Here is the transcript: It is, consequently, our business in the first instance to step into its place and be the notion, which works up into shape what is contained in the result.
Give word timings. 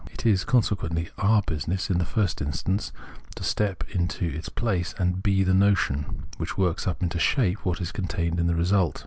It 0.11 0.25
is, 0.25 0.43
consequently, 0.45 1.11
our 1.19 1.43
business 1.43 1.91
in 1.91 1.99
the 1.99 2.05
first 2.07 2.41
instance 2.41 2.91
to 3.35 3.43
step 3.43 3.83
into 3.93 4.25
its 4.25 4.49
place 4.49 4.95
and 4.97 5.21
be 5.21 5.43
the 5.43 5.53
notion, 5.53 6.23
which 6.37 6.57
works 6.57 6.87
up 6.87 7.03
into 7.03 7.19
shape 7.19 7.63
what 7.67 7.79
is 7.79 7.91
contained 7.91 8.39
in 8.39 8.47
the 8.47 8.55
result. 8.55 8.99